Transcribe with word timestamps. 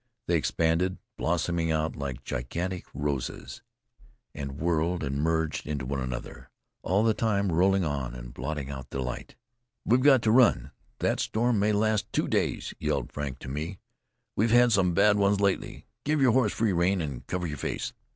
They 0.25 0.35
expanded, 0.35 0.97
blossoming 1.15 1.69
out 1.69 1.95
like 1.95 2.23
gigantic 2.23 2.85
roses, 2.91 3.61
and 4.33 4.53
whirled 4.57 5.03
and 5.03 5.21
merged 5.21 5.67
into 5.67 5.85
one 5.85 5.99
another, 5.99 6.49
all 6.81 7.03
the 7.03 7.13
time 7.13 7.51
rolling 7.51 7.83
on 7.83 8.15
and 8.15 8.33
blotting 8.33 8.71
out 8.71 8.89
the 8.89 8.99
light. 8.99 9.35
"We've 9.85 10.01
got 10.01 10.23
to 10.23 10.31
run. 10.31 10.71
That 11.01 11.19
storm 11.19 11.59
may 11.59 11.71
last 11.71 12.11
two 12.11 12.27
days," 12.27 12.73
yelled 12.79 13.11
Frank 13.11 13.37
to 13.41 13.47
me. 13.47 13.77
"We've 14.35 14.49
had 14.49 14.71
some 14.71 14.95
bad 14.95 15.17
ones 15.17 15.39
lately. 15.39 15.85
Give 16.03 16.19
your 16.19 16.31
horse 16.31 16.51
free 16.51 16.73
rein, 16.73 16.99
and 16.99 17.27
cover 17.27 17.45
your 17.45 17.59
face." 17.59 17.93